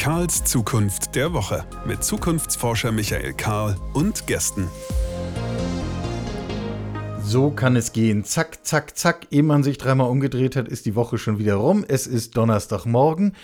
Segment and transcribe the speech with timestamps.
[0.00, 4.66] Karls Zukunft der Woche mit Zukunftsforscher Michael Karl und Gästen.
[7.22, 8.24] So kann es gehen.
[8.24, 9.26] Zack, zack, zack.
[9.30, 11.84] Ehe man sich dreimal umgedreht hat, ist die Woche schon wieder rum.
[11.86, 13.34] Es ist Donnerstagmorgen.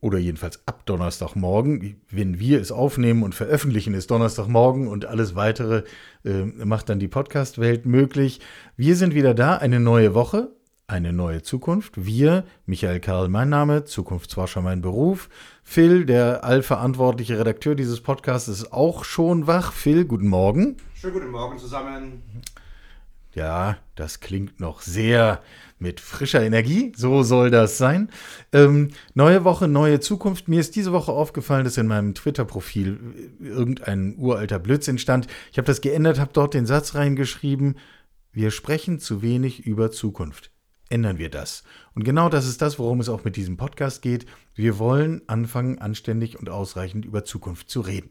[0.00, 2.00] Oder jedenfalls ab Donnerstagmorgen.
[2.08, 5.82] Wenn wir es aufnehmen und veröffentlichen, ist Donnerstagmorgen und alles weitere
[6.24, 8.40] äh, macht dann die Podcast-Welt möglich.
[8.78, 10.55] Wir sind wieder da, eine neue Woche
[10.88, 12.04] eine neue Zukunft.
[12.04, 15.28] Wir, Michael Karl, mein Name, Zukunftsforscher mein Beruf.
[15.64, 19.72] Phil, der allverantwortliche Redakteur dieses Podcasts, ist auch schon wach.
[19.72, 20.76] Phil, guten Morgen.
[20.94, 22.22] Schönen guten Morgen zusammen.
[23.34, 25.42] Ja, das klingt noch sehr
[25.78, 26.92] mit frischer Energie.
[26.96, 28.08] So soll das sein.
[28.52, 30.48] Ähm, neue Woche, neue Zukunft.
[30.48, 32.98] Mir ist diese Woche aufgefallen, dass in meinem Twitter-Profil
[33.40, 35.26] irgendein uralter Blödsinn stand.
[35.50, 37.76] Ich habe das geändert, habe dort den Satz reingeschrieben.
[38.32, 40.50] Wir sprechen zu wenig über Zukunft
[40.88, 41.64] ändern wir das.
[41.94, 44.26] Und genau das ist das, worum es auch mit diesem Podcast geht.
[44.54, 48.10] Wir wollen anfangen, anständig und ausreichend über Zukunft zu reden.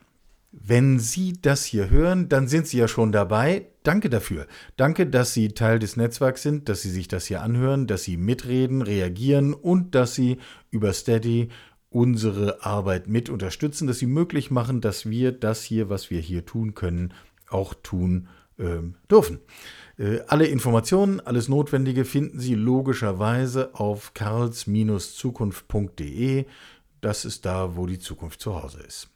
[0.52, 3.68] Wenn Sie das hier hören, dann sind Sie ja schon dabei.
[3.84, 4.48] Danke dafür.
[4.78, 8.16] Danke, dass Sie Teil des Netzwerks sind, dass Sie sich das hier anhören, dass Sie
[8.16, 10.38] mitreden, reagieren und dass Sie
[10.72, 11.50] über Steady
[11.90, 16.46] unsere Arbeit mit unterstützen, dass Sie möglich machen, dass wir das hier, was wir hier
[16.46, 17.14] tun können,
[17.50, 18.78] auch tun äh,
[19.12, 19.40] dürfen.
[19.98, 26.46] Äh, alle Informationen, alles Notwendige finden Sie logischerweise auf karls-zukunft.de.
[27.02, 29.10] Das ist da, wo die Zukunft zu Hause ist.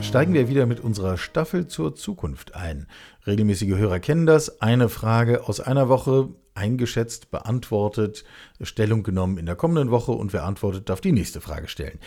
[0.00, 2.86] Steigen wir wieder mit unserer Staffel zur Zukunft ein.
[3.26, 4.60] Regelmäßige Hörer kennen das.
[4.60, 8.24] Eine Frage aus einer Woche eingeschätzt, beantwortet,
[8.60, 11.98] Stellung genommen in der kommenden Woche und wer antwortet, darf die nächste Frage stellen.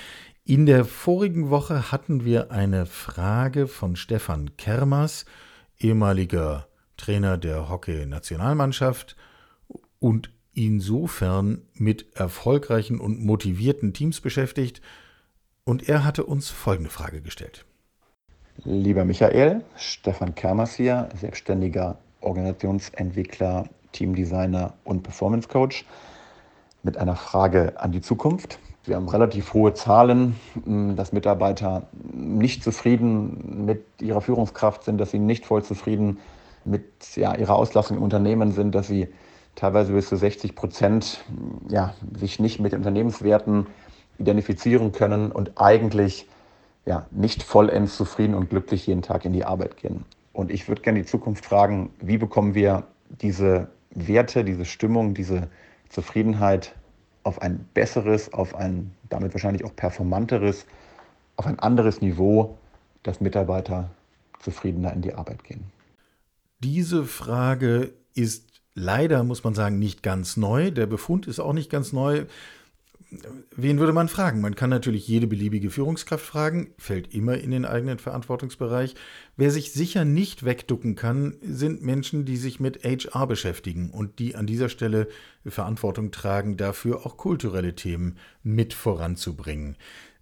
[0.43, 5.25] In der vorigen Woche hatten wir eine Frage von Stefan Kermers
[5.79, 9.15] ehemaliger Trainer der Hockey-Nationalmannschaft
[9.99, 14.81] und insofern mit erfolgreichen und motivierten Teams beschäftigt.
[15.63, 17.65] Und er hatte uns folgende Frage gestellt.
[18.63, 25.85] Lieber Michael, Stefan Kermers hier, selbstständiger Organisationsentwickler, Teamdesigner und Performance Coach,
[26.83, 28.59] mit einer Frage an die Zukunft.
[28.87, 30.35] Wir haben relativ hohe Zahlen,
[30.95, 36.19] dass Mitarbeiter nicht zufrieden mit ihrer Führungskraft sind, dass sie nicht voll zufrieden
[36.65, 36.83] mit
[37.15, 39.07] ja, ihrer Auslastung im Unternehmen sind, dass sie
[39.55, 41.23] teilweise bis zu 60 Prozent
[41.69, 43.67] ja, sich nicht mit Unternehmenswerten
[44.19, 46.27] identifizieren können und eigentlich
[46.85, 50.05] ja, nicht vollends zufrieden und glücklich jeden Tag in die Arbeit gehen.
[50.31, 55.47] Und ich würde gerne die Zukunft fragen, wie bekommen wir diese Werte, diese Stimmung, diese
[55.89, 56.75] Zufriedenheit
[57.25, 60.65] auf ein besseres, auf ein damit wahrscheinlich auch performanteres,
[61.35, 62.57] auf ein anderes Niveau,
[63.03, 63.89] dass Mitarbeiter
[64.39, 65.63] zufriedener in die Arbeit gehen?
[66.59, 70.69] Diese Frage ist leider, muss man sagen, nicht ganz neu.
[70.69, 72.25] Der Befund ist auch nicht ganz neu.
[73.55, 74.41] Wen würde man fragen?
[74.41, 78.95] Man kann natürlich jede beliebige Führungskraft fragen, fällt immer in den eigenen Verantwortungsbereich.
[79.37, 84.35] Wer sich sicher nicht wegducken kann, sind Menschen, die sich mit HR beschäftigen und die
[84.35, 85.07] an dieser Stelle
[85.45, 89.77] Verantwortung tragen, dafür auch kulturelle Themen mit voranzubringen.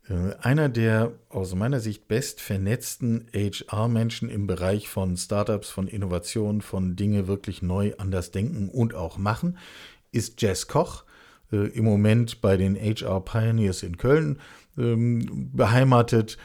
[0.09, 6.61] Äh, einer der aus meiner Sicht best vernetzten HR-Menschen im Bereich von Startups, von Innovation,
[6.61, 9.57] von Dinge wirklich neu anders denken und auch machen,
[10.11, 11.05] ist Jess Koch
[11.53, 14.39] äh, im Moment bei den HR Pioneers in Köln
[14.77, 16.37] ähm, beheimatet.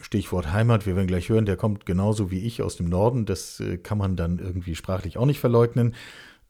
[0.00, 3.24] Stichwort Heimat, wir werden gleich hören, der kommt genauso wie ich aus dem Norden.
[3.24, 5.94] Das äh, kann man dann irgendwie sprachlich auch nicht verleugnen.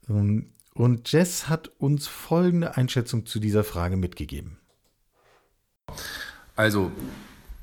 [0.09, 4.59] Ähm, und Jess hat uns folgende Einschätzung zu dieser Frage mitgegeben.
[6.55, 6.91] Also,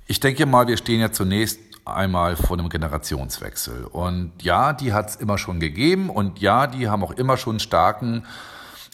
[0.07, 3.85] ich denke mal, wir stehen ja zunächst einmal vor einem Generationswechsel.
[3.85, 7.59] Und ja, die hat es immer schon gegeben und ja, die haben auch immer schon
[7.59, 8.24] starken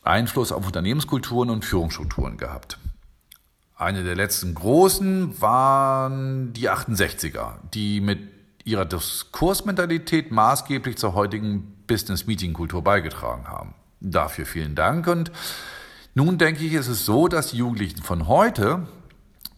[0.04, 2.78] Einfluss auf Unternehmenskulturen und Führungsstrukturen gehabt.
[3.76, 8.20] Eine der letzten großen waren die 68er, die mit
[8.66, 13.74] ihrer Diskursmentalität maßgeblich zur heutigen Business-Meeting-Kultur beigetragen haben.
[14.02, 15.08] Dafür vielen Dank.
[15.08, 15.32] Und
[16.14, 18.88] nun denke ich, ist es so, dass die Jugendlichen von heute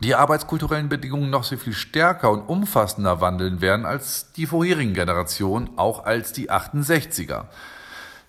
[0.02, 5.70] die arbeitskulturellen Bedingungen noch so viel stärker und umfassender wandeln werden als die vorherigen Generationen,
[5.78, 7.46] auch als die 68er.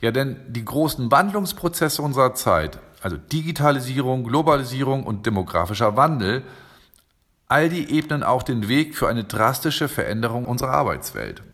[0.03, 6.43] Ja, denn die großen Wandlungsprozesse unserer Zeit, also Digitalisierung, Globalisierung und demografischer Wandel,
[7.47, 11.45] all die ebnen auch den Weg für eine drastische Veränderung unserer Arbeitswelt.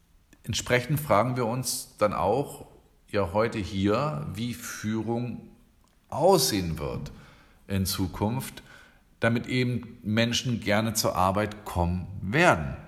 [0.45, 2.67] Entsprechend fragen wir uns dann auch
[3.11, 5.43] ja heute hier, wie Führung
[6.09, 7.12] aussehen wird
[7.67, 8.62] in Zukunft,
[9.21, 12.79] damit eben Menschen gerne zur Arbeit kommen werden.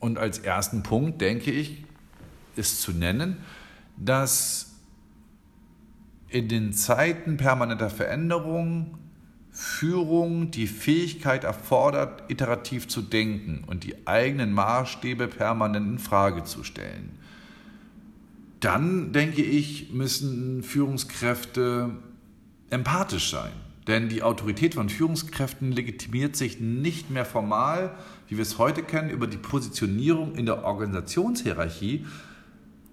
[0.00, 1.84] Und als ersten Punkt, denke ich,
[2.56, 3.36] ist zu nennen,
[4.00, 4.74] dass
[6.28, 8.98] in den Zeiten permanenter Veränderung
[9.52, 16.62] Führung die Fähigkeit erfordert, iterativ zu denken und die eigenen Maßstäbe permanent in Frage zu
[16.62, 17.18] stellen.
[18.60, 21.90] Dann, denke ich, müssen Führungskräfte
[22.70, 23.52] empathisch sein.
[23.86, 27.96] Denn die Autorität von Führungskräften legitimiert sich nicht mehr formal,
[28.28, 32.06] wie wir es heute kennen, über die Positionierung in der Organisationshierarchie,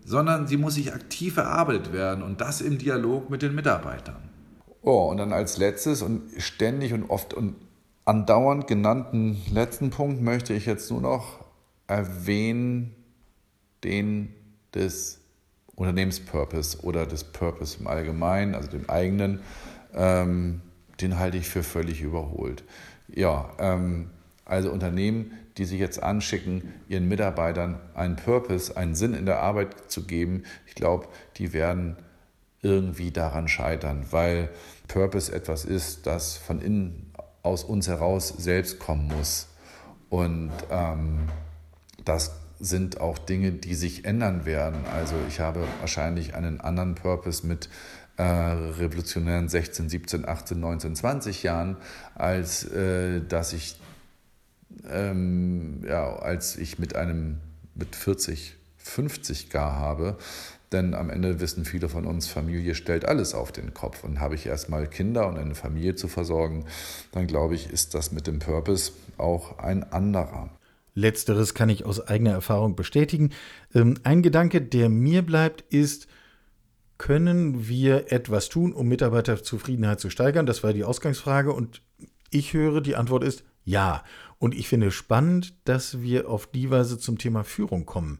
[0.07, 4.15] sondern sie muss sich aktiv erarbeitet werden und das im Dialog mit den Mitarbeitern.
[4.81, 7.55] Oh, und dann als letztes und ständig und oft und
[8.05, 11.43] andauernd genannten letzten Punkt möchte ich jetzt nur noch
[11.87, 12.95] erwähnen,
[13.83, 14.33] den
[14.73, 15.19] des
[15.75, 19.41] Unternehmenspurpose oder des Purpose im Allgemeinen, also dem eigenen,
[19.93, 20.61] ähm,
[21.01, 22.63] den halte ich für völlig überholt.
[23.09, 24.09] Ja, ähm,
[24.47, 29.91] also Unternehmen, die sich jetzt anschicken, ihren Mitarbeitern einen Purpose, einen Sinn in der Arbeit
[29.91, 31.07] zu geben, ich glaube,
[31.37, 31.97] die werden
[32.61, 34.49] irgendwie daran scheitern, weil
[34.87, 37.11] Purpose etwas ist, das von innen
[37.43, 39.47] aus uns heraus selbst kommen muss.
[40.09, 41.27] Und ähm,
[42.03, 44.79] das sind auch Dinge, die sich ändern werden.
[44.95, 47.69] Also ich habe wahrscheinlich einen anderen Purpose mit
[48.17, 51.77] äh, revolutionären 16, 17, 18, 19, 20 Jahren,
[52.15, 53.77] als äh, dass ich
[54.89, 57.39] ähm, ja, als ich mit einem
[57.75, 60.17] mit 40, 50 gar habe.
[60.71, 64.03] Denn am Ende wissen viele von uns, Familie stellt alles auf den Kopf.
[64.03, 66.65] Und habe ich erstmal Kinder und eine Familie zu versorgen,
[67.11, 70.49] dann glaube ich, ist das mit dem Purpose auch ein anderer.
[70.93, 73.29] Letzteres kann ich aus eigener Erfahrung bestätigen.
[73.73, 76.07] Ähm, ein Gedanke, der mir bleibt, ist,
[76.97, 80.47] können wir etwas tun, um Mitarbeiterzufriedenheit zu steigern?
[80.47, 81.81] Das war die Ausgangsfrage und
[82.31, 84.03] ich höre, die Antwort ist ja.
[84.39, 88.19] Und ich finde spannend, dass wir auf die Weise zum Thema Führung kommen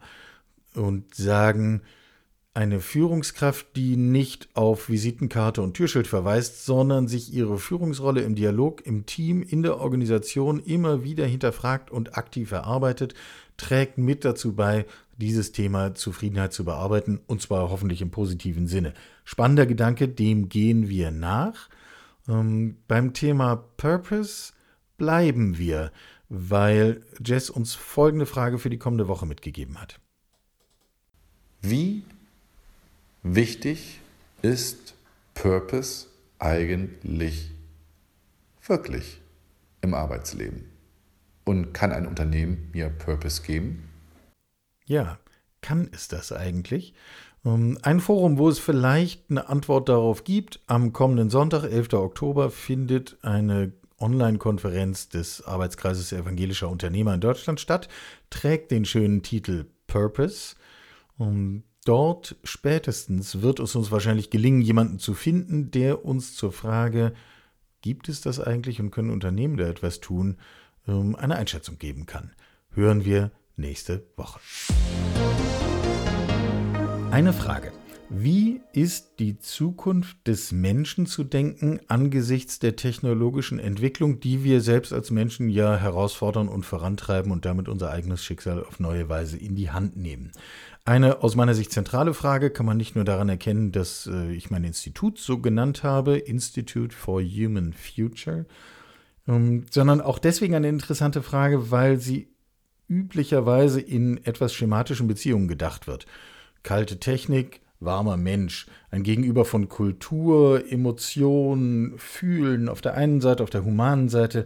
[0.74, 1.82] und sagen,
[2.54, 8.86] eine Führungskraft, die nicht auf Visitenkarte und Türschild verweist, sondern sich ihre Führungsrolle im Dialog,
[8.86, 13.14] im Team, in der Organisation immer wieder hinterfragt und aktiv erarbeitet,
[13.58, 14.86] trägt mit dazu bei,
[15.18, 18.94] dieses Thema Zufriedenheit zu bearbeiten, und zwar hoffentlich im positiven Sinne.
[19.24, 21.70] Spannender Gedanke, dem gehen wir nach.
[22.28, 24.54] Ähm, beim Thema Purpose
[24.98, 25.92] bleiben wir,
[26.30, 30.00] weil Jess uns folgende Frage für die kommende Woche mitgegeben hat.
[31.62, 32.04] Wie
[33.24, 34.00] Wichtig
[34.42, 34.96] ist
[35.34, 36.08] Purpose
[36.40, 37.52] eigentlich
[38.66, 39.20] wirklich
[39.82, 40.64] im Arbeitsleben?
[41.44, 43.90] Und kann ein Unternehmen mir Purpose geben?
[44.86, 45.20] Ja,
[45.62, 46.94] kann es das eigentlich?
[47.44, 51.94] Ähm, ein Forum, wo es vielleicht eine Antwort darauf gibt, am kommenden Sonntag, 11.
[51.94, 57.90] Oktober, findet eine Online-Konferenz des Arbeitskreises evangelischer Unternehmer in Deutschland statt,
[58.30, 60.56] trägt den schönen Titel Purpose.
[61.18, 67.14] Und Dort spätestens wird es uns wahrscheinlich gelingen, jemanden zu finden, der uns zur Frage,
[67.80, 70.36] gibt es das eigentlich und können Unternehmen da etwas tun,
[70.86, 72.34] ähm, eine Einschätzung geben kann.
[72.72, 74.42] Hören wir nächste Woche.
[77.10, 77.72] Eine Frage.
[78.10, 84.94] Wie ist die Zukunft des Menschen zu denken angesichts der technologischen Entwicklung, die wir selbst
[84.94, 89.56] als Menschen ja herausfordern und vorantreiben und damit unser eigenes Schicksal auf neue Weise in
[89.56, 90.32] die Hand nehmen?
[90.86, 94.50] Eine aus meiner Sicht zentrale Frage kann man nicht nur daran erkennen, dass äh, ich
[94.50, 98.46] mein Institut so genannt habe, Institute for Human Future,
[99.28, 102.30] ähm, sondern auch deswegen eine interessante Frage, weil sie
[102.88, 106.06] üblicherweise in etwas schematischen Beziehungen gedacht wird.
[106.64, 113.50] Kalte Technik, warmer Mensch, ein Gegenüber von Kultur, Emotionen, Fühlen auf der einen Seite, auf
[113.50, 114.46] der humanen Seite,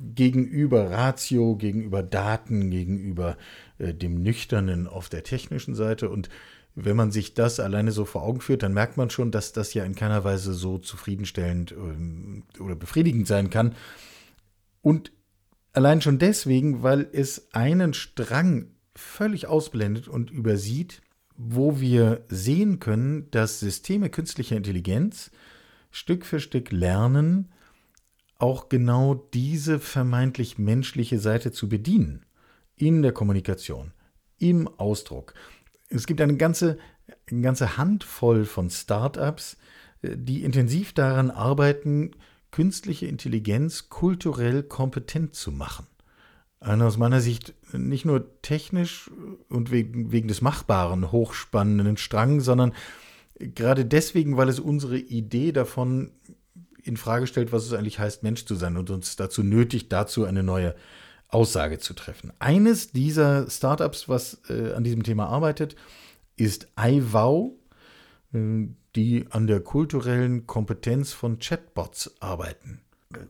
[0.00, 3.36] gegenüber Ratio, gegenüber Daten, gegenüber
[3.78, 6.10] äh, dem Nüchternen auf der technischen Seite.
[6.10, 6.28] Und
[6.74, 9.74] wenn man sich das alleine so vor Augen führt, dann merkt man schon, dass das
[9.74, 13.74] ja in keiner Weise so zufriedenstellend ähm, oder befriedigend sein kann.
[14.80, 15.12] Und
[15.72, 21.02] allein schon deswegen, weil es einen Strang völlig ausblendet und übersieht,
[21.36, 25.30] wo wir sehen können, dass Systeme künstlicher Intelligenz
[25.90, 27.52] Stück für Stück lernen,
[28.38, 32.24] auch genau diese vermeintlich menschliche Seite zu bedienen
[32.76, 33.92] in der Kommunikation,
[34.38, 35.34] im Ausdruck.
[35.88, 36.78] Es gibt eine ganze,
[37.30, 39.58] eine ganze Handvoll von Startups,
[40.02, 42.12] äh, die intensiv daran arbeiten,
[42.50, 45.86] künstliche Intelligenz kulturell kompetent zu machen.
[46.62, 49.10] Eine aus meiner Sicht nicht nur technisch
[49.48, 52.72] und wegen, wegen des Machbaren hochspannenden Strang, sondern
[53.38, 56.12] gerade deswegen, weil es unsere Idee davon
[56.82, 60.24] in Frage stellt, was es eigentlich heißt, Mensch zu sein und uns dazu nötigt, dazu
[60.24, 60.74] eine neue
[61.28, 62.32] Aussage zu treffen.
[62.38, 65.76] Eines dieser Startups, was äh, an diesem Thema arbeitet,
[66.36, 67.52] ist iVow.
[68.32, 68.66] Äh,
[68.96, 72.80] die an der kulturellen Kompetenz von Chatbots arbeiten.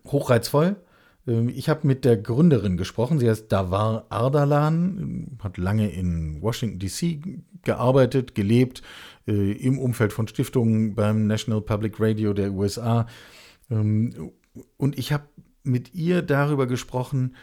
[0.06, 0.76] Hochreizvoll.
[1.26, 3.18] Ähm, ich habe mit der Gründerin gesprochen.
[3.18, 8.82] Sie heißt Davar Ardalan, hat lange in Washington DC gearbeitet, gelebt,
[9.26, 13.06] äh, im Umfeld von Stiftungen beim National Public Radio der USA.
[13.70, 14.32] Ähm,
[14.76, 15.24] und ich habe
[15.62, 17.36] mit ihr darüber gesprochen,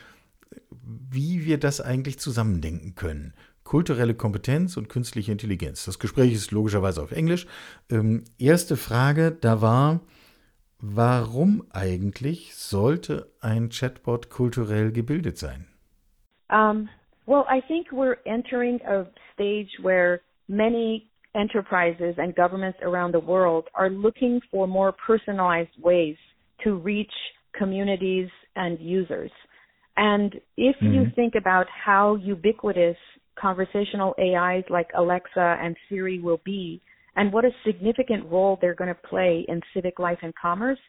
[0.81, 3.33] wie wir das eigentlich zusammendenken können.
[3.63, 5.85] Kulturelle Kompetenz und künstliche Intelligenz.
[5.85, 7.45] Das Gespräch ist logischerweise auf Englisch.
[7.89, 10.01] Ähm, erste Frage, da war,
[10.81, 15.67] warum eigentlich sollte ein Chatbot kulturell gebildet sein?
[16.49, 16.89] Um,
[17.25, 23.67] well, I think we're entering a stage where many enterprises and governments around the world
[23.75, 26.17] are looking for more personalized ways
[26.63, 27.11] to reach
[27.53, 29.31] communities and users.
[29.95, 30.93] And if mm-hmm.
[30.93, 32.97] you think about how ubiquitous
[33.39, 36.81] conversational AIs like Alexa and Siri will be,
[37.19, 40.79] and what a significant role they're going to play in civic life and commerce,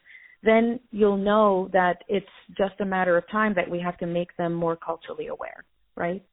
[0.43, 2.25] then you'll know that it's
[2.57, 5.65] just a matter of time that we have to make them more culturally aware,
[5.97, 6.23] right?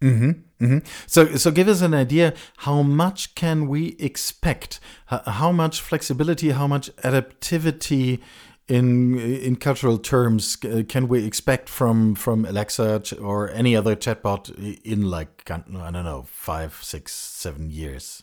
[0.00, 0.30] Mm-hmm,
[0.64, 0.78] mm-hmm.
[1.06, 2.32] So, so give us an idea.
[2.56, 4.80] How much can we expect?
[5.08, 6.48] How much flexibility?
[6.48, 8.20] How much adaptivity
[8.66, 10.56] in in cultural terms
[10.88, 14.42] can we expect from from Alexa or any other chatbot
[14.84, 18.22] in like I don't know five, six, seven years?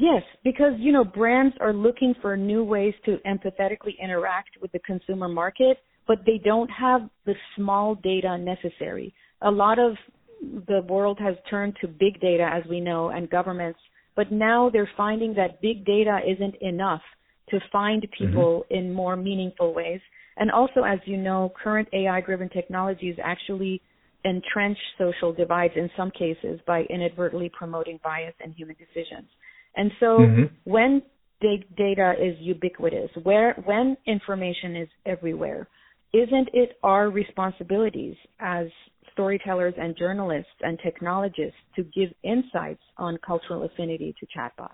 [0.00, 4.78] Yes, because you know brands are looking for new ways to empathetically interact with the
[4.78, 5.76] consumer market,
[6.08, 9.12] but they don't have the small data necessary.
[9.42, 9.96] A lot of
[10.40, 13.78] the world has turned to big data, as we know, and governments,
[14.16, 17.02] but now they're finding that big data isn't enough
[17.50, 18.24] to find mm-hmm.
[18.24, 18.74] people mm-hmm.
[18.74, 20.00] in more meaningful ways.
[20.38, 23.82] And also, as you know, current AI driven technologies actually
[24.24, 29.28] entrench social divides in some cases by inadvertently promoting bias in human decisions.
[29.76, 30.42] And so mm-hmm.
[30.64, 31.02] when
[31.40, 35.68] data is ubiquitous, where when information is everywhere,
[36.12, 38.66] isn't it our responsibilities as
[39.12, 44.70] storytellers and journalists and technologists to give insights on cultural affinity to chatbots?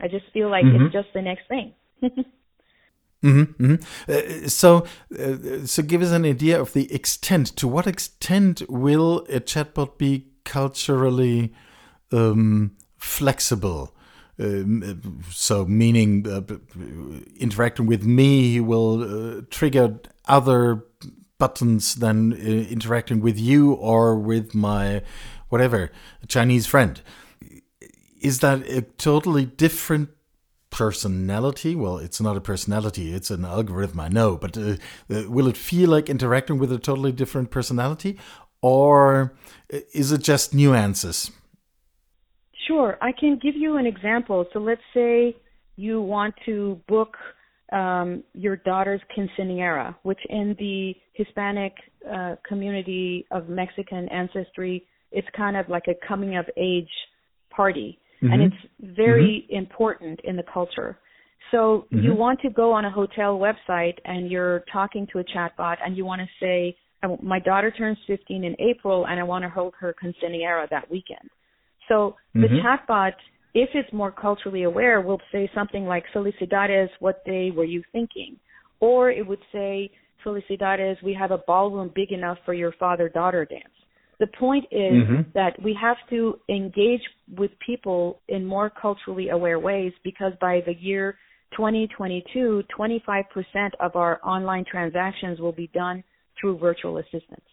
[0.00, 0.86] I just feel like mm-hmm.
[0.86, 1.74] it's just the next thing.
[3.22, 4.44] Mm-hmm, mm-hmm.
[4.44, 4.86] Uh, so,
[5.18, 7.56] uh, so give us an idea of the extent.
[7.56, 11.54] To what extent will a chatbot be culturally
[12.12, 13.94] um, flexible?
[14.38, 16.42] Um, so, meaning uh,
[17.38, 20.84] interacting with me will uh, trigger other
[21.38, 25.02] buttons than uh, interacting with you or with my
[25.48, 25.90] whatever
[26.28, 27.00] Chinese friend
[28.20, 30.08] is that a totally different
[30.70, 31.74] personality?
[31.74, 34.76] Well, it's not a personality, it's an algorithm, I know, but uh,
[35.10, 38.18] uh, will it feel like interacting with a totally different personality?
[38.62, 39.34] Or
[39.68, 41.30] is it just nuances?
[42.66, 44.46] Sure, I can give you an example.
[44.52, 45.36] So let's say
[45.76, 47.16] you want to book
[47.72, 51.72] um, your daughter's quinceanera, which in the Hispanic
[52.10, 56.88] uh, community of Mexican ancestry, it's kind of like a coming of age
[57.50, 58.32] party mm-hmm.
[58.32, 59.58] and it's very mm-hmm.
[59.58, 60.98] important in the culture.
[61.50, 62.04] So mm-hmm.
[62.04, 65.96] you want to go on a hotel website and you're talking to a chatbot and
[65.96, 66.76] you want to say,
[67.22, 71.30] my daughter turns 15 in April and I want to hold her quinceanera that weekend.
[71.88, 72.66] So the mm-hmm.
[72.66, 73.12] chatbot,
[73.54, 78.36] if it's more culturally aware, will say something like, Felicidades, what day were you thinking?
[78.80, 79.90] Or it would say,
[80.24, 83.64] Felicidades, we have a ballroom big enough for your father daughter dance.
[84.18, 85.30] The point is mm-hmm.
[85.34, 87.02] that we have to engage
[87.36, 91.16] with people in more culturally aware ways because by the year
[91.52, 93.24] 2022, 25%
[93.78, 96.02] of our online transactions will be done
[96.40, 97.46] through virtual assistants.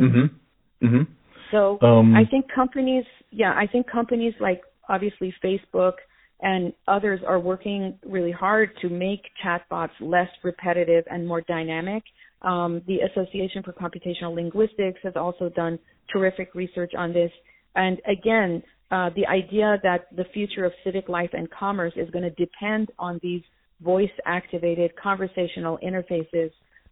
[0.00, 0.86] Mm-hmm.
[0.86, 1.02] Mm-hmm.
[1.50, 5.94] So um, I think companies, yeah, I think companies like obviously Facebook
[6.40, 12.02] and others are working really hard to make chatbots less repetitive and more dynamic.
[12.42, 15.78] Um, the Association for Computational Linguistics has also done
[16.12, 17.30] terrific research on this.
[17.74, 22.24] And again, uh, the idea that the future of civic life and commerce is going
[22.24, 23.42] to depend on these
[23.80, 26.50] voice activated conversational interfaces,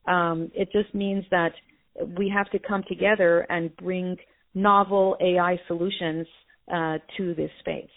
[0.09, 1.53] um, it just means that
[2.17, 4.17] we have to come together and bring
[4.55, 6.27] novel AI solutions
[6.73, 7.89] uh, to this space.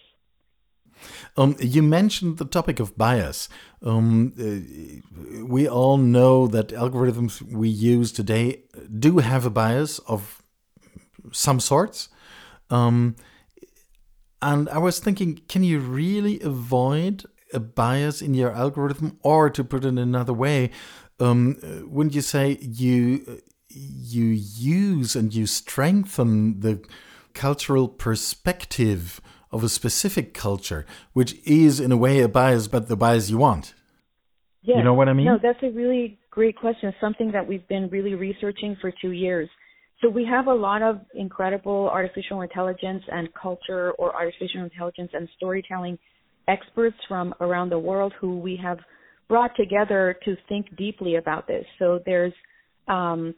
[1.35, 3.49] Um, you mentioned the topic of bias.
[3.83, 8.63] Um, uh, we all know that algorithms we use today
[8.97, 10.41] do have a bias of
[11.31, 12.09] some sorts.
[12.69, 13.15] Um,
[14.41, 19.19] and I was thinking, can you really avoid a bias in your algorithm?
[19.21, 20.71] Or to put it another way,
[21.19, 21.57] um,
[21.87, 23.41] wouldn't you say you
[23.75, 26.83] you use and you strengthen the
[27.33, 32.95] cultural perspective of a specific culture, which is in a way a bias, but the
[32.95, 33.73] bias you want.
[34.61, 34.77] Yes.
[34.77, 35.25] You know what I mean?
[35.25, 36.91] No, that's a really great question.
[36.99, 39.47] Something that we've been really researching for two years.
[40.01, 45.29] So we have a lot of incredible artificial intelligence and culture or artificial intelligence and
[45.37, 45.97] storytelling
[46.47, 48.79] experts from around the world who we have
[49.29, 51.65] brought together to think deeply about this.
[51.79, 52.33] So there's
[52.87, 53.33] um,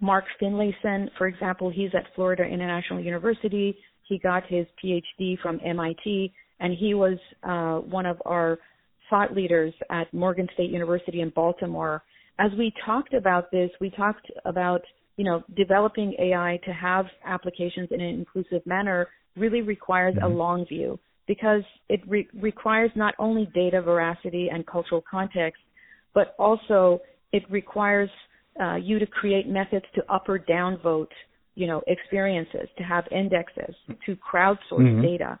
[0.00, 3.76] Mark Finlayson, for example, he's at Florida International University.
[4.08, 8.58] He got his PhD from MIT, and he was uh, one of our
[9.10, 12.02] thought leaders at Morgan State University in Baltimore.
[12.38, 14.82] As we talked about this, we talked about
[15.16, 20.24] you know developing AI to have applications in an inclusive manner really requires mm-hmm.
[20.24, 25.60] a long view because it re- requires not only data veracity and cultural context,
[26.14, 27.00] but also
[27.32, 28.10] it requires
[28.60, 31.12] uh, you to create methods to up or down vote,
[31.54, 35.02] you know, experiences, to have indexes, to crowdsource mm-hmm.
[35.02, 35.38] data,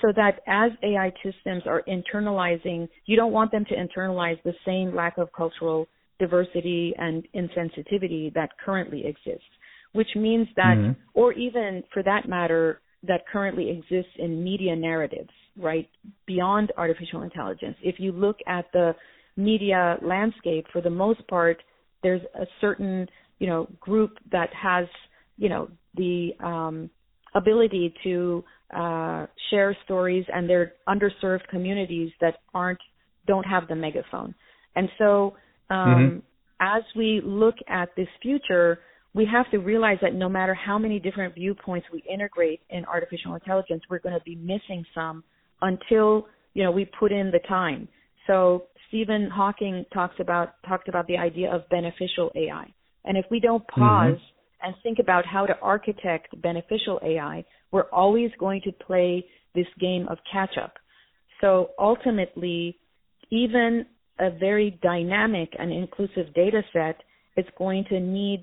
[0.00, 4.94] so that as AI systems are internalizing, you don't want them to internalize the same
[4.94, 5.88] lack of cultural
[6.18, 9.48] diversity and insensitivity that currently exists.
[9.92, 10.92] Which means that, mm-hmm.
[11.14, 15.88] or even for that matter, that currently exists in media narratives, right,
[16.26, 17.76] beyond artificial intelligence.
[17.82, 18.94] If you look at the
[19.36, 21.62] media landscape, for the most part,
[22.02, 23.06] there's a certain,
[23.38, 24.86] you know, group that has,
[25.36, 26.90] you know, the um,
[27.34, 32.80] ability to uh, share stories, and they're underserved communities that aren't
[33.26, 34.34] don't have the megaphone.
[34.74, 35.34] And so,
[35.70, 36.18] um, mm-hmm.
[36.60, 38.80] as we look at this future,
[39.14, 43.34] we have to realize that no matter how many different viewpoints we integrate in artificial
[43.34, 45.24] intelligence, we're going to be missing some
[45.60, 47.88] until you know we put in the time.
[48.28, 52.72] So Stephen Hawking talks about talked about the idea of beneficial AI,
[53.04, 53.80] and if we don't mm-hmm.
[53.80, 54.68] pause mm-hmm.
[54.68, 59.24] and think about how to architect beneficial AI, we're always going to play
[59.54, 60.74] this game of catch up.
[61.40, 62.78] So ultimately,
[63.30, 63.86] even
[64.20, 67.00] a very dynamic and inclusive data set
[67.36, 68.42] is going to need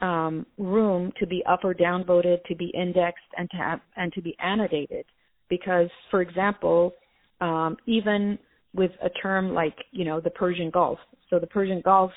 [0.00, 4.22] um, room to be up or downvoted, to be indexed, and to have, and to
[4.22, 5.04] be annotated.
[5.48, 6.94] Because, for example,
[7.40, 8.38] um, even
[8.74, 12.12] with a term like you know the Persian Gulf, so the Persian Gulf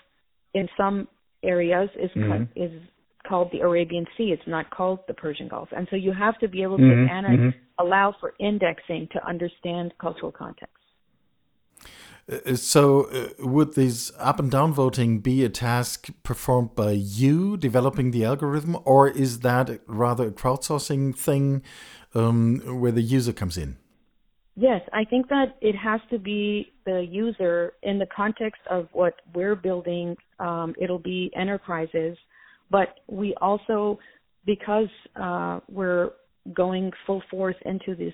[0.54, 1.08] in some
[1.44, 2.44] areas is mm-hmm.
[2.56, 2.72] is
[3.28, 4.32] called the Arabian Sea.
[4.32, 7.10] It's not called the Persian Gulf, and so you have to be able to mm-hmm.
[7.10, 7.86] annotate, mm-hmm.
[7.86, 10.76] allow for indexing to understand cultural context.
[12.32, 17.58] Uh, so, uh, would this up and down voting be a task performed by you
[17.58, 21.62] developing the algorithm, or is that rather a crowdsourcing thing
[22.16, 23.78] um, where the user comes in?
[24.56, 29.16] Yes, I think that it has to be the user in the context of what
[29.34, 30.16] we're building.
[30.40, 32.18] Um, it'll be enterprises,
[32.70, 33.98] but we also,
[34.46, 36.12] because uh, we're
[36.54, 38.14] going full force into this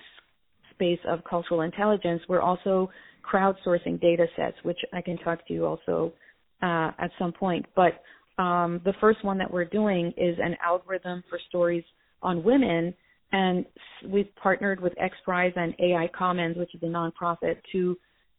[0.72, 2.90] space of cultural intelligence, we're also
[3.30, 6.14] crowdsourcing data sets, which I can talk to you also
[6.62, 7.66] uh, at some point.
[7.76, 8.02] But
[8.42, 11.84] um, the first one that we're doing is an algorithm for stories
[12.22, 12.94] on women,
[13.32, 13.66] and
[14.08, 17.98] we've partnered with XPRIZE and AI Commons, which is a nonprofit, to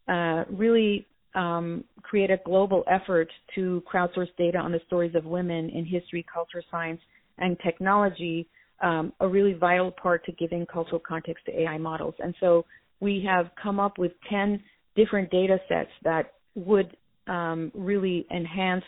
[0.08, 5.70] uh, really um, create a global effort to crowdsource data on the stories of women
[5.70, 7.00] in history, culture, science,
[7.38, 8.48] and technology.
[8.82, 12.14] Um, a really vital part to giving cultural context to AI models.
[12.18, 12.64] And so
[13.00, 14.60] we have come up with 10
[14.96, 16.96] different data sets that would
[17.28, 18.84] um, really enhance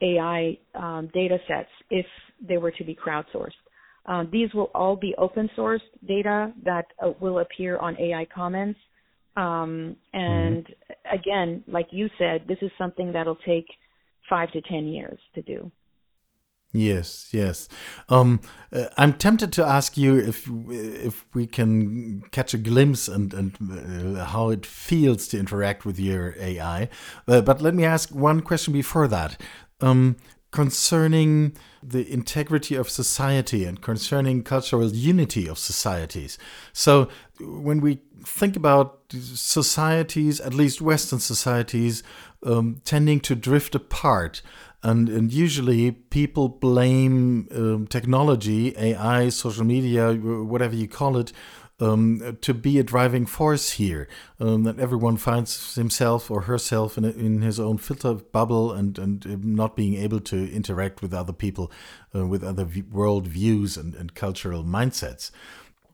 [0.00, 2.06] AI um, data sets if
[2.46, 3.50] they were to be crowdsourced.
[4.06, 8.76] Uh, these will all be open source data that uh, will appear on AI Commons.
[9.36, 11.18] Um, and mm-hmm.
[11.18, 13.66] again, like you said, this is something that'll take
[14.28, 15.70] five to 10 years to do.
[16.72, 17.68] Yes, yes.
[18.08, 18.40] Um,
[18.72, 24.18] uh, I'm tempted to ask you if if we can catch a glimpse and and
[24.18, 26.88] uh, how it feels to interact with your AI.
[27.26, 29.40] Uh, but let me ask one question before that.
[29.80, 30.16] Um,
[30.50, 36.38] concerning the integrity of society and concerning cultural unity of societies.
[36.72, 37.08] So,
[37.40, 42.02] when we think about societies, at least Western societies,
[42.44, 44.42] um, tending to drift apart,
[44.82, 51.32] and, and usually people blame um, technology, AI, social media, whatever you call it,
[51.78, 54.08] um, to be a driving force here.
[54.40, 58.98] Um, that everyone finds himself or herself in, a, in his own filter bubble and,
[58.98, 61.70] and not being able to interact with other people,
[62.14, 65.30] uh, with other v- world views and, and cultural mindsets.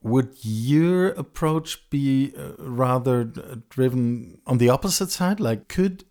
[0.02, 5.38] Would your approach be uh, rather uh, driven on the opposite side?
[5.38, 6.04] Like, could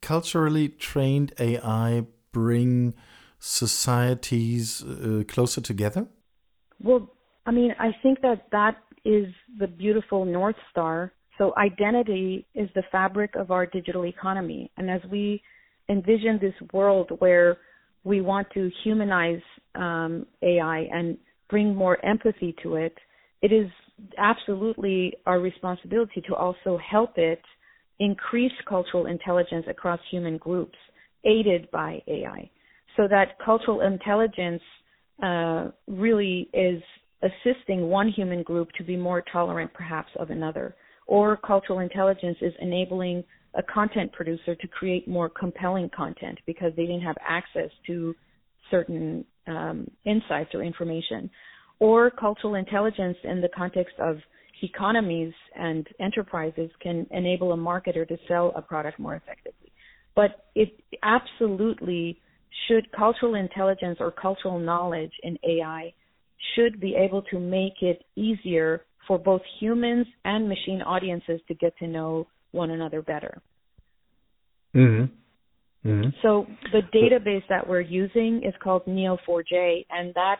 [0.00, 2.94] culturally trained AI bring
[3.38, 6.06] societies uh, closer together?
[6.82, 7.10] Well,
[7.46, 9.26] I mean, I think that that is
[9.58, 11.12] the beautiful North Star.
[11.38, 14.70] So identity is the fabric of our digital economy.
[14.76, 15.42] And as we
[15.88, 17.58] envision this world where
[18.04, 19.42] we want to humanize
[19.74, 21.16] um, AI and
[21.50, 22.96] bring more empathy to it,
[23.42, 23.70] it is
[24.18, 27.40] absolutely our responsibility to also help it
[28.00, 30.76] increase cultural intelligence across human groups,
[31.24, 32.50] aided by AI,
[32.96, 34.62] so that cultural intelligence
[35.22, 36.82] uh, really is
[37.22, 40.74] assisting one human group to be more tolerant, perhaps, of another.
[41.06, 43.24] Or cultural intelligence is enabling
[43.54, 48.14] a content producer to create more compelling content because they didn't have access to
[48.70, 51.30] certain um, insights or information.
[51.78, 54.16] Or cultural intelligence in the context of
[54.62, 59.72] economies and enterprises can enable a marketer to sell a product more effectively.
[60.16, 60.72] But it
[61.02, 62.18] absolutely
[62.66, 65.92] should cultural intelligence or cultural knowledge in AI
[66.54, 71.76] should be able to make it easier for both humans and machine audiences to get
[71.78, 73.40] to know one another better.
[74.74, 75.88] Mm-hmm.
[75.88, 76.10] Mm-hmm.
[76.22, 80.36] So the database that we're using is called Neo4j, and that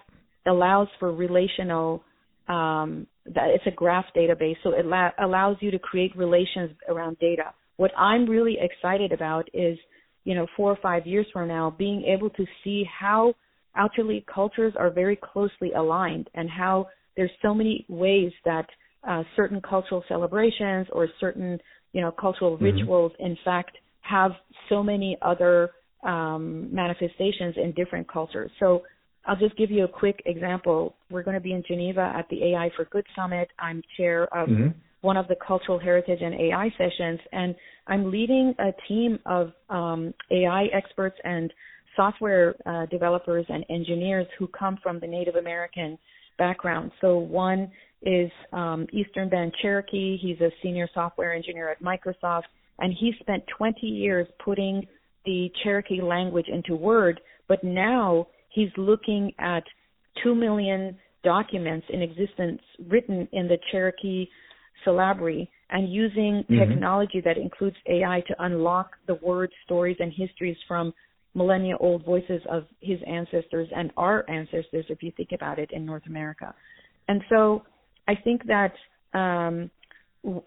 [0.46, 2.02] allows for relational.
[2.48, 7.18] Um, that it's a graph database, so it la- allows you to create relations around
[7.18, 7.54] data.
[7.76, 9.78] What I'm really excited about is,
[10.24, 13.34] you know, four or five years from now, being able to see how
[13.76, 18.66] actually cultures are very closely aligned, and how there's so many ways that
[19.06, 21.58] uh, certain cultural celebrations or certain,
[21.92, 22.64] you know, cultural mm-hmm.
[22.64, 24.32] rituals, in fact, have
[24.68, 25.70] so many other
[26.04, 28.50] um, manifestations in different cultures.
[28.60, 28.82] So
[29.26, 30.96] I'll just give you a quick example.
[31.10, 33.48] We're going to be in Geneva at the AI for Good Summit.
[33.58, 34.68] I'm chair of mm-hmm.
[35.00, 37.54] one of the cultural heritage and AI sessions, and
[37.86, 41.52] I'm leading a team of um, AI experts and
[41.96, 45.98] software uh, developers and engineers who come from the Native American
[46.38, 46.90] background.
[47.00, 47.70] So one
[48.02, 50.18] is um, Eastern Band Cherokee.
[50.20, 52.44] He's a senior software engineer at Microsoft
[52.78, 54.86] and he spent 20 years putting
[55.24, 59.62] the Cherokee language into Word, but now he's looking at
[60.22, 64.26] 2 million documents in existence written in the Cherokee
[64.84, 66.58] syllabary and using mm-hmm.
[66.58, 70.92] technology that includes AI to unlock the words, stories, and histories from
[71.34, 75.84] millennia old voices of his ancestors and our ancestors, if you think about it, in
[75.84, 76.54] North America.
[77.08, 77.62] And so
[78.08, 78.72] I think that
[79.14, 79.70] um,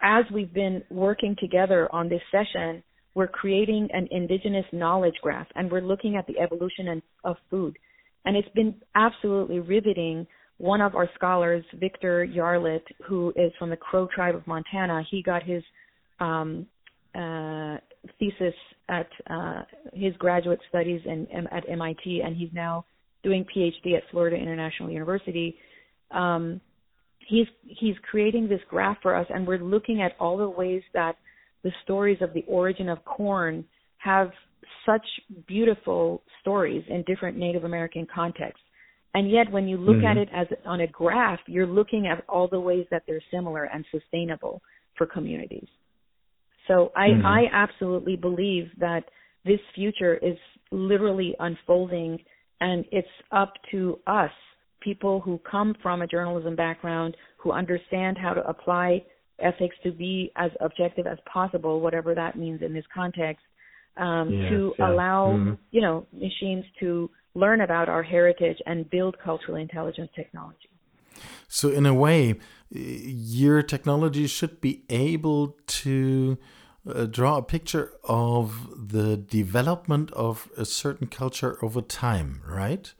[0.01, 5.71] as we've been working together on this session, we're creating an indigenous knowledge graph and
[5.71, 7.77] we're looking at the evolution of food.
[8.25, 10.27] And it's been absolutely riveting.
[10.57, 15.23] One of our scholars, Victor Yarlett, who is from the Crow tribe of Montana, he
[15.23, 15.63] got his
[16.19, 16.67] um,
[17.15, 17.77] uh,
[18.19, 18.53] thesis
[18.89, 22.85] at uh, his graduate studies in, at MIT, and he's now
[23.23, 25.55] doing PhD at Florida International University.
[26.11, 26.61] Um,
[27.27, 31.15] he's he's creating this graph for us, and we're looking at all the ways that
[31.63, 33.65] the stories of the origin of corn
[33.97, 34.31] have
[34.85, 35.05] such
[35.47, 38.61] beautiful stories in different Native American contexts.
[39.13, 40.05] And yet, when you look mm-hmm.
[40.05, 43.65] at it as on a graph, you're looking at all the ways that they're similar
[43.65, 44.61] and sustainable
[44.97, 45.67] for communities.
[46.67, 47.25] So I, mm-hmm.
[47.25, 49.03] I absolutely believe that
[49.45, 50.37] this future is
[50.71, 52.19] literally unfolding,
[52.59, 54.31] and it's up to us
[54.81, 59.03] people who come from a journalism background, who understand how to apply
[59.39, 63.43] ethics to be as objective as possible, whatever that means in this context,
[63.97, 65.53] um, yes, to allow mm-hmm.
[65.71, 70.69] you know machines to learn about our heritage and build cultural intelligence technology.
[71.47, 72.35] So, in a way,
[72.69, 76.37] your technology should be able to
[76.89, 82.93] uh, draw a picture of the development of a certain culture over time, right?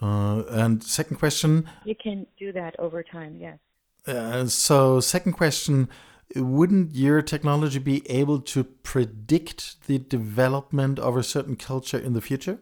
[0.00, 1.68] Uh, and second question.
[1.84, 3.58] You can do that over time, yes.
[4.06, 5.88] Uh, so, second question
[6.36, 12.20] wouldn't your technology be able to predict the development of a certain culture in the
[12.20, 12.58] future?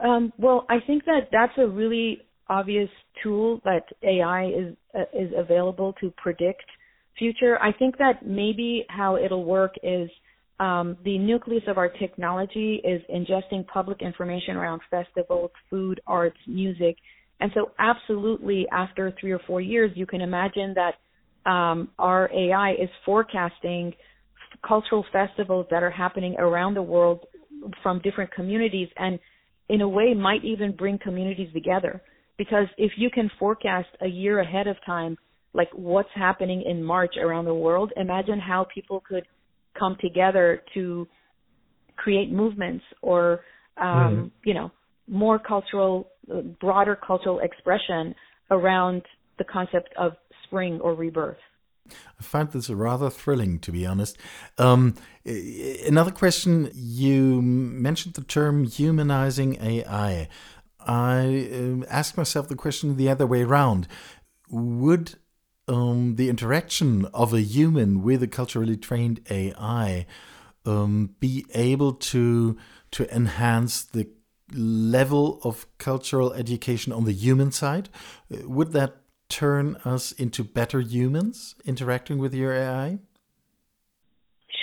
[0.00, 2.90] Um, well, I think that that's a really obvious
[3.22, 6.64] tool that AI is uh, is available to predict
[7.18, 7.58] future.
[7.62, 10.08] I think that maybe how it'll work is
[10.60, 16.96] um, the nucleus of our technology is ingesting public information around festivals, food, arts, music.
[17.40, 22.72] And so, absolutely, after three or four years, you can imagine that um, our AI
[22.72, 23.92] is forecasting
[24.66, 27.24] cultural festivals that are happening around the world
[27.82, 29.18] from different communities and,
[29.68, 32.00] in a way, might even bring communities together.
[32.38, 35.16] Because if you can forecast a year ahead of time,
[35.54, 39.24] like what's happening in March around the world, imagine how people could
[39.78, 41.06] come together to
[41.96, 43.40] create movements or
[43.76, 44.30] um, mm.
[44.44, 44.70] you know
[45.08, 46.08] more cultural,
[46.60, 48.14] broader cultural expression
[48.50, 49.08] around the
[49.42, 50.12] the concept of
[50.44, 51.38] spring or rebirth.
[51.88, 54.16] I find this rather thrilling, to be honest.
[54.56, 60.28] Um, another question you mentioned the term humanizing AI.
[60.80, 63.88] I uh, ask myself the question the other way around.
[64.50, 65.16] Would
[65.68, 70.06] um, the interaction of a human with a culturally trained AI
[70.64, 72.56] um, be able to
[72.92, 74.08] to enhance the
[74.54, 77.88] level of cultural education on the human side?
[78.30, 78.96] Would that
[79.28, 82.98] turn us into better humans interacting with your AI?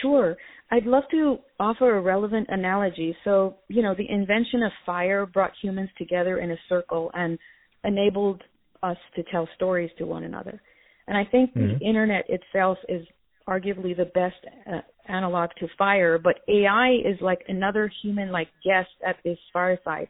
[0.02, 0.38] Sure.
[0.72, 3.18] I'd love to offer a relevant analogy.
[3.24, 7.40] So, you know, the invention of fire brought humans together in a circle and
[7.84, 8.44] enabled
[8.84, 10.62] us to tell stories to one another.
[11.10, 11.80] And I think mm-hmm.
[11.80, 13.06] the internet itself is
[13.50, 14.36] arguably the best
[14.72, 20.08] uh, analog to fire, but AI is like another human like guest at this fireside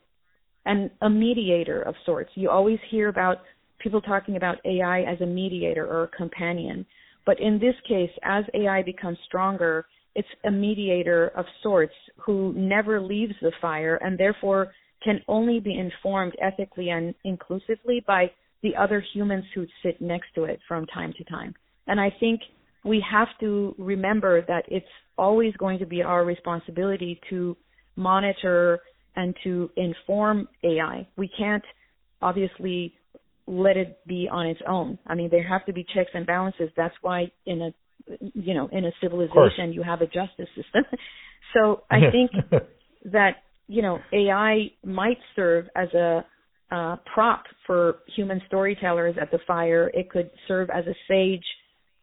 [0.65, 2.29] and a mediator of sorts.
[2.35, 3.37] You always hear about
[3.79, 6.85] people talking about AI as a mediator or a companion.
[7.25, 9.85] But in this case, as AI becomes stronger,
[10.15, 15.79] it's a mediator of sorts who never leaves the fire and therefore can only be
[15.79, 18.29] informed ethically and inclusively by
[18.61, 21.53] the other humans who sit next to it from time to time.
[21.87, 22.41] And I think
[22.83, 24.85] we have to remember that it's
[25.17, 27.57] always going to be our responsibility to
[27.95, 28.79] monitor
[29.15, 31.07] and to inform AI.
[31.17, 31.63] We can't
[32.21, 32.93] obviously
[33.47, 34.99] let it be on its own.
[35.07, 36.69] I mean, there have to be checks and balances.
[36.77, 37.71] That's why in a
[38.33, 40.83] you know in a civilization you have a justice system.
[41.53, 42.31] so I think
[43.05, 46.25] that you know AI might serve as a
[46.71, 49.89] uh, prop for human storytellers at the fire.
[49.93, 51.43] It could serve as a sage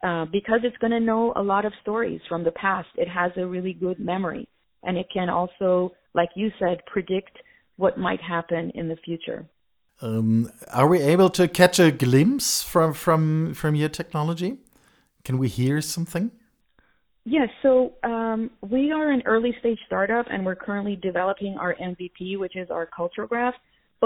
[0.02, 2.88] uh, because it's going to know a lot of stories from the past.
[2.96, 4.48] It has a really good memory,
[4.82, 7.38] and it can also, like you said, predict
[7.76, 9.46] what might happen in the future.
[10.02, 14.58] Um, are we able to catch a glimpse from from from your technology?
[15.24, 16.30] Can we hear something?
[17.24, 22.38] Yes, so um, we are an early stage startup, and we're currently developing our MVP,
[22.38, 23.54] which is our cultural graph.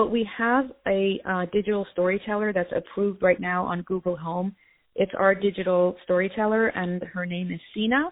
[0.00, 4.56] But we have a uh, digital storyteller that's approved right now on Google Home.
[4.94, 8.08] It's our digital storyteller, and her name is Sina.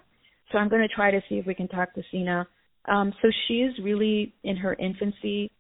[0.53, 2.47] So I'm going to try to see if we can talk to Sina.
[2.85, 5.51] Um, so she's really in her infancy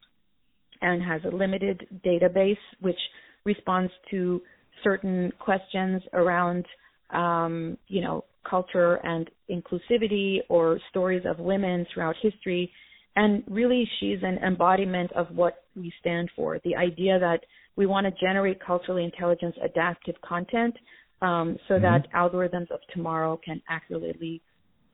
[0.83, 3.01] and has a limited database which
[3.47, 4.43] responds to
[4.85, 6.67] certain questions around,
[7.09, 12.71] um, you know, culture and inclusivity or stories of women throughout history.
[13.19, 17.41] And really, she's an embodiment of what we stand for the idea that
[17.75, 20.77] we want to generate culturally intelligent adaptive content
[21.21, 21.83] um, so mm-hmm.
[21.83, 24.41] that algorithms of tomorrow can accurately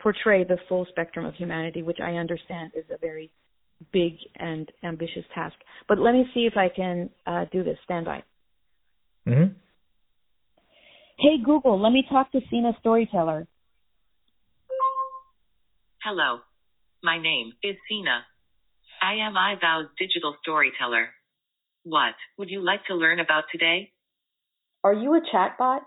[0.01, 3.31] portray the full spectrum of humanity, which I understand is a very
[3.93, 5.57] big and ambitious task.
[5.87, 7.77] But let me see if I can uh, do this.
[7.85, 8.23] Stand by.
[9.29, 9.53] Mm-hmm.
[11.19, 13.47] Hey Google, let me talk to Sina Storyteller.
[16.03, 16.39] Hello.
[17.05, 18.25] My name is Sina.
[19.03, 21.11] I am iVow's digital storyteller.
[21.83, 23.93] What would you like to learn about today?
[24.83, 25.81] Are you a chatbot?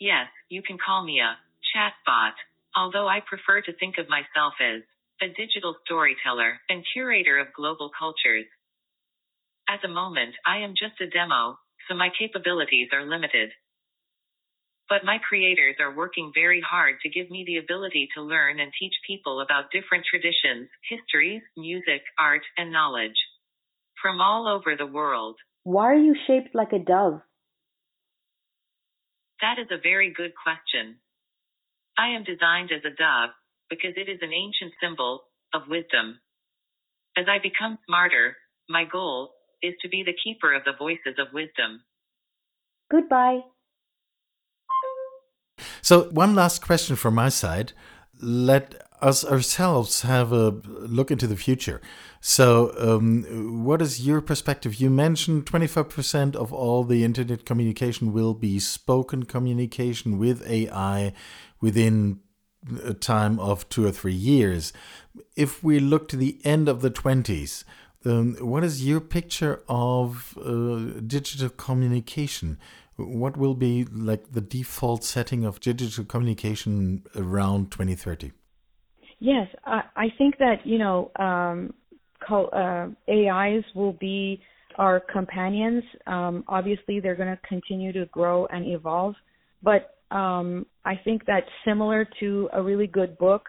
[0.00, 1.38] Yes, you can call me a
[1.70, 2.32] chatbot,
[2.74, 4.82] although I prefer to think of myself as
[5.22, 8.46] a digital storyteller and curator of global cultures.
[9.68, 11.56] At the moment, I am just a demo,
[11.88, 13.50] so my capabilities are limited.
[14.88, 18.72] But my creators are working very hard to give me the ability to learn and
[18.78, 23.18] teach people about different traditions, histories, music, art, and knowledge
[24.00, 25.36] from all over the world.
[25.64, 27.20] Why are you shaped like a dove?
[29.40, 30.98] That is a very good question.
[31.98, 33.30] I am designed as a dove
[33.68, 35.22] because it is an ancient symbol
[35.52, 36.20] of wisdom.
[37.16, 38.36] As I become smarter,
[38.68, 41.82] my goal is to be the keeper of the voices of wisdom.
[42.90, 43.40] Goodbye.
[45.86, 47.72] So, one last question from my side.
[48.20, 51.80] Let us ourselves have a look into the future.
[52.20, 54.80] So, um, what is your perspective?
[54.80, 61.12] You mentioned 25% of all the internet communication will be spoken communication with AI
[61.60, 62.18] within
[62.82, 64.72] a time of two or three years.
[65.36, 67.62] If we look to the end of the 20s,
[68.04, 72.58] um, what is your picture of uh, digital communication?
[72.96, 78.32] What will be like the default setting of digital communication around 2030?
[79.18, 81.74] Yes, I, I think that you know um,
[82.30, 84.40] uh, AIs will be
[84.76, 85.82] our companions.
[86.06, 89.14] Um, obviously, they're going to continue to grow and evolve,
[89.62, 93.48] but um, I think that similar to a really good book,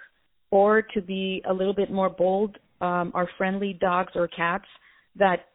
[0.52, 4.66] or to be a little bit more bold, um, our friendly dogs or cats,
[5.18, 5.48] that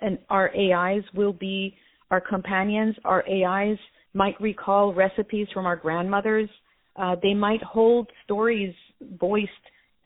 [0.00, 1.74] and our AIs will be
[2.10, 3.78] our companions, our AIs
[4.14, 6.48] might recall recipes from our grandmothers.
[6.96, 8.74] Uh, they might hold stories
[9.20, 9.50] voiced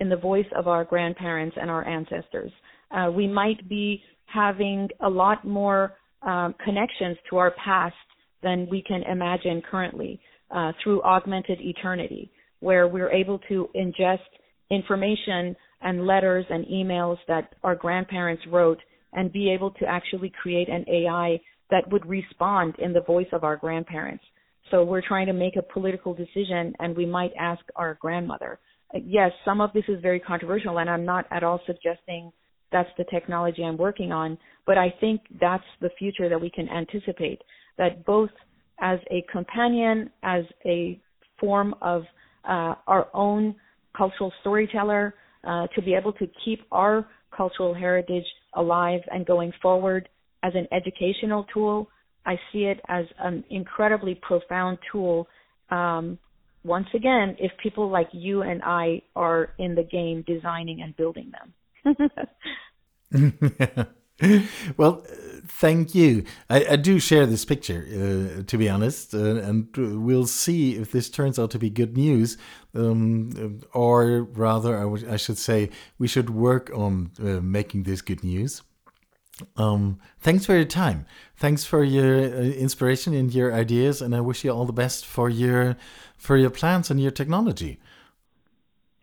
[0.00, 2.52] in the voice of our grandparents and our ancestors.
[2.90, 7.94] Uh, we might be having a lot more um, connections to our past
[8.42, 14.18] than we can imagine currently uh, through augmented eternity, where we're able to ingest
[14.70, 18.78] information and letters and emails that our grandparents wrote
[19.12, 21.38] and be able to actually create an AI
[21.74, 24.22] that would respond in the voice of our grandparents.
[24.70, 28.60] So we're trying to make a political decision and we might ask our grandmother.
[28.94, 32.30] Yes, some of this is very controversial and I'm not at all suggesting
[32.70, 36.68] that's the technology I'm working on, but I think that's the future that we can
[36.68, 37.42] anticipate
[37.76, 38.30] that both
[38.80, 41.00] as a companion, as a
[41.40, 42.02] form of
[42.48, 43.56] uh, our own
[43.96, 50.08] cultural storyteller, uh, to be able to keep our cultural heritage alive and going forward
[50.44, 51.88] as an educational tool.
[52.26, 55.26] I see it as an incredibly profound tool.
[55.70, 56.18] Um,
[56.62, 61.32] once again, if people like you and I are in the game designing and building
[61.36, 61.48] them.
[64.76, 65.04] well,
[65.46, 66.24] thank you.
[66.48, 70.92] I, I, do share this picture, uh, to be honest, uh, and we'll see if
[70.92, 72.38] this turns out to be good news,
[72.74, 74.78] um, or rather,
[75.10, 78.62] I, should say, we should work on uh, making this good news.
[79.56, 81.06] Um, thanks for your time.
[81.36, 85.04] Thanks for your uh, inspiration and your ideas, and I wish you all the best
[85.04, 85.76] for your
[86.16, 87.80] for your plans and your technology.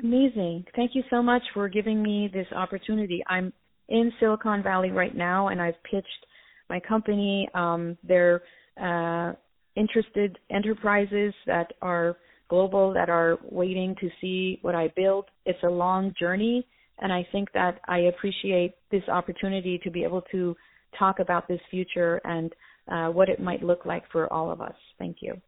[0.02, 0.66] Amazing.
[0.76, 3.24] Thank you so much for giving me this opportunity.
[3.28, 3.54] I'm
[3.90, 6.26] in Silicon Valley right now, and I've pitched
[6.70, 7.48] my company.
[7.54, 8.42] Um, they're
[8.82, 9.34] uh,
[9.76, 12.18] interested enterprises that are
[12.50, 15.26] global that are waiting to see what I build.
[15.46, 16.66] It's a long journey,
[17.00, 20.56] and I think that I appreciate this opportunity to be able to
[20.98, 22.54] talk about this future and
[22.88, 24.76] uh, what it might look like for all of us.
[24.98, 25.42] Thank you.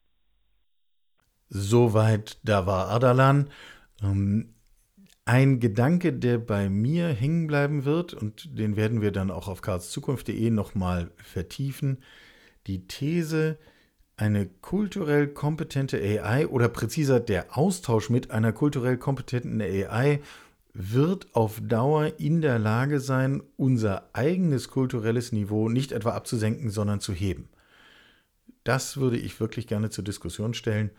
[1.50, 3.50] Soweit da war Adalan.
[4.02, 4.54] Um,
[5.26, 9.62] Ein Gedanke, der bei mir hängen bleiben wird, und den werden wir dann auch auf
[9.62, 12.04] karlszukunft.de nochmal vertiefen,
[12.68, 13.58] die These,
[14.18, 20.20] eine kulturell kompetente AI oder präziser der Austausch mit einer kulturell kompetenten AI
[20.74, 27.00] wird auf Dauer in der Lage sein, unser eigenes kulturelles Niveau nicht etwa abzusenken, sondern
[27.00, 27.50] zu heben.
[28.64, 30.90] Das würde ich wirklich gerne zur Diskussion stellen.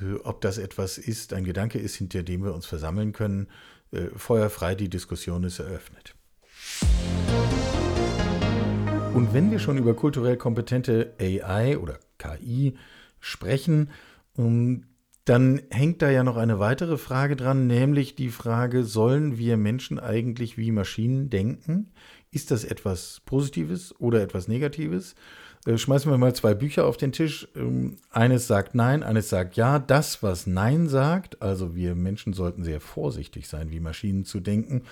[0.00, 3.48] Äh, ob das etwas ist, ein Gedanke ist, hinter dem wir uns versammeln können.
[3.92, 6.14] Äh, feuerfrei, die Diskussion ist eröffnet.
[9.14, 12.76] Und wenn wir schon über kulturell kompetente AI oder KI
[13.20, 13.90] sprechen,
[14.36, 14.86] ähm,
[15.24, 19.98] dann hängt da ja noch eine weitere Frage dran, nämlich die Frage, sollen wir Menschen
[19.98, 21.92] eigentlich wie Maschinen denken?
[22.30, 25.14] Ist das etwas Positives oder etwas Negatives?
[25.66, 27.48] Äh, schmeißen wir mal zwei Bücher auf den Tisch.
[27.56, 29.78] Ähm, eines sagt Nein, eines sagt Ja.
[29.78, 34.82] Das, was Nein sagt, also wir Menschen sollten sehr vorsichtig sein, wie Maschinen zu denken,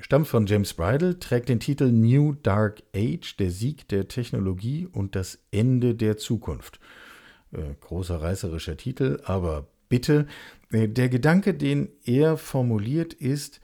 [0.00, 5.16] stammt von James Bridle, trägt den Titel New Dark Age, der Sieg der Technologie und
[5.16, 6.78] das Ende der Zukunft.
[7.52, 10.26] Äh, großer reißerischer Titel, aber bitte,
[10.72, 13.60] äh, der Gedanke, den er formuliert, ist,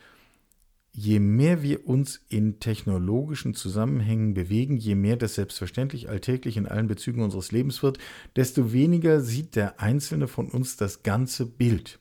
[0.92, 6.86] je mehr wir uns in technologischen Zusammenhängen bewegen, je mehr das selbstverständlich alltäglich in allen
[6.86, 7.98] Bezügen unseres Lebens wird,
[8.36, 11.98] desto weniger sieht der Einzelne von uns das ganze Bild.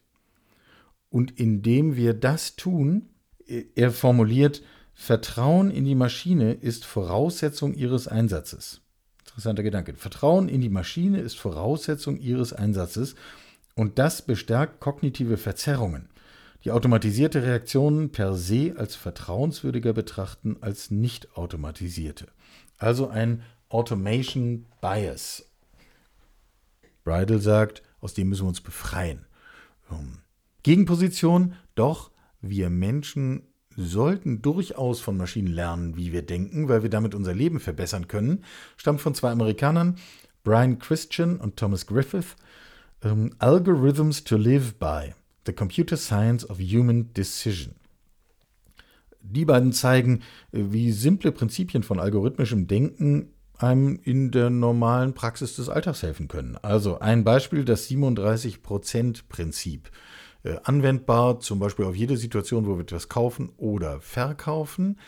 [1.09, 3.09] Und indem wir das tun,
[3.75, 4.61] er formuliert,
[4.93, 8.80] Vertrauen in die Maschine ist Voraussetzung ihres Einsatzes.
[9.31, 9.93] Interessanter Gedanke.
[9.95, 13.15] Vertrauen in die Maschine ist Voraussetzung ihres Einsatzes
[13.75, 16.09] und das bestärkt kognitive Verzerrungen
[16.63, 22.27] die automatisierte Reaktionen per se als vertrauenswürdiger betrachten als nicht automatisierte.
[22.77, 25.49] Also ein Automation Bias.
[27.03, 29.25] Bridle sagt, aus dem müssen wir uns befreien.
[29.91, 30.19] Ähm,
[30.63, 32.11] Gegenposition, doch
[32.41, 37.59] wir Menschen sollten durchaus von Maschinen lernen, wie wir denken, weil wir damit unser Leben
[37.59, 38.43] verbessern können,
[38.77, 39.95] stammt von zwei Amerikanern,
[40.43, 42.35] Brian Christian und Thomas Griffith.
[43.03, 45.15] Um, Algorithms to Live By.
[45.47, 47.73] The Computer Science of Human Decision.
[49.23, 55.69] Die beiden zeigen, wie simple Prinzipien von algorithmischem Denken einem in der normalen Praxis des
[55.69, 56.57] Alltags helfen können.
[56.61, 59.89] Also ein Beispiel, das 37%-Prinzip.
[60.43, 64.99] Äh, anwendbar zum Beispiel auf jede Situation, wo wir etwas kaufen oder verkaufen.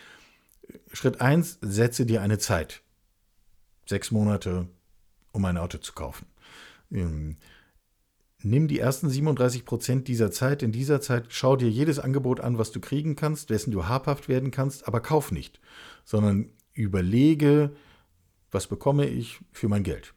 [0.91, 2.81] Schritt 1, setze dir eine Zeit.
[3.85, 4.67] Sechs Monate,
[5.31, 6.27] um ein Auto zu kaufen.
[6.91, 7.37] Ähm,
[8.43, 10.61] nimm die ersten 37 Prozent dieser Zeit.
[10.61, 14.29] In dieser Zeit schau dir jedes Angebot an, was du kriegen kannst, dessen du habhaft
[14.29, 15.59] werden kannst, aber kauf nicht,
[16.05, 17.75] sondern überlege,
[18.51, 20.13] was bekomme ich für mein Geld?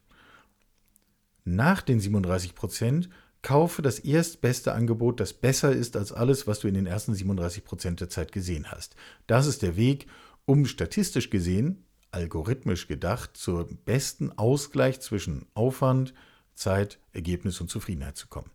[1.43, 3.09] Nach den 37 Prozent
[3.47, 7.63] kaufe das erstbeste Angebot, das besser ist als alles, was du in den ersten 37
[7.63, 8.97] Prozent der Zeit gesehen hast.
[9.25, 10.07] Das ist der Weg,
[10.43, 16.13] um statistisch gesehen, algorithmisch gedacht, zur besten Ausgleich zwischen Aufwand,
[16.55, 18.51] Zeit, Ergebnis und Zufriedenheit zu kommen.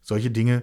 [0.00, 0.62] Solche Dinge,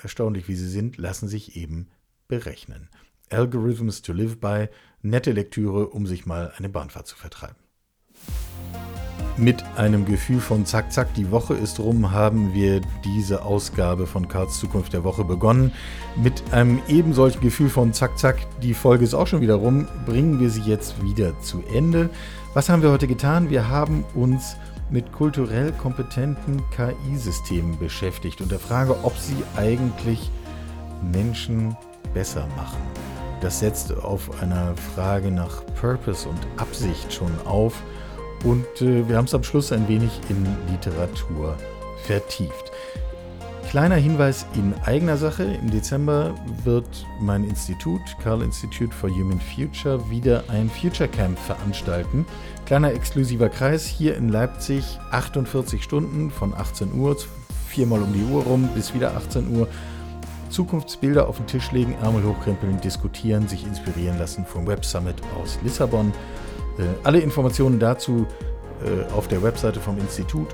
[0.00, 1.88] erstaunlich wie sie sind, lassen sich eben
[2.28, 2.88] berechnen.
[3.30, 4.68] Algorithms to Live By,
[5.02, 7.56] nette Lektüre, um sich mal eine Bahnfahrt zu vertreiben.
[9.38, 14.26] Mit einem Gefühl von Zack, Zack, die Woche ist rum, haben wir diese Ausgabe von
[14.26, 15.70] Karls Zukunft der Woche begonnen.
[16.16, 20.40] Mit einem ebensolchen Gefühl von Zack, Zack, die Folge ist auch schon wieder rum, bringen
[20.40, 22.10] wir sie jetzt wieder zu Ende.
[22.52, 23.48] Was haben wir heute getan?
[23.48, 24.56] Wir haben uns
[24.90, 30.32] mit kulturell kompetenten KI-Systemen beschäftigt und der Frage, ob sie eigentlich
[31.12, 31.76] Menschen
[32.12, 32.80] besser machen.
[33.40, 37.84] Das setzt auf einer Frage nach Purpose und Absicht schon auf
[38.44, 41.56] und äh, wir haben es am Schluss ein wenig in Literatur
[42.04, 42.72] vertieft.
[43.68, 45.44] Kleiner Hinweis in eigener Sache.
[45.44, 46.34] Im Dezember
[46.64, 52.24] wird mein Institut, Carl Institute for Human Future, wieder ein Future Camp veranstalten.
[52.64, 57.14] Kleiner exklusiver Kreis hier in Leipzig, 48 Stunden von 18 Uhr,
[57.68, 59.68] viermal um die Uhr rum bis wieder 18 Uhr.
[60.48, 65.58] Zukunftsbilder auf den Tisch legen, Ärmel hochkrempeln, diskutieren, sich inspirieren lassen vom Web Summit aus
[65.62, 66.14] Lissabon.
[66.78, 68.26] Äh, alle Informationen dazu
[68.84, 70.48] äh, auf der Webseite vom Institut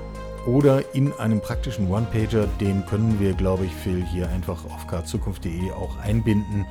[0.45, 5.71] oder in einem praktischen One-Pager, den können wir, glaube ich, Phil, hier einfach auf karzukunft.de
[5.71, 6.65] auch einbinden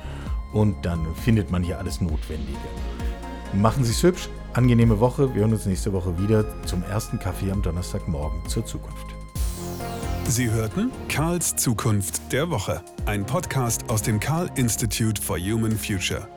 [0.53, 2.57] und dann findet man hier alles Notwendige.
[3.53, 7.51] Machen Sie es hübsch, angenehme Woche, wir hören uns nächste Woche wieder zum ersten Kaffee
[7.51, 9.15] am Donnerstagmorgen zur Zukunft.
[10.27, 16.27] Sie hörten Karls Zukunft der Woche, ein Podcast aus dem Karl Institute for Human Future.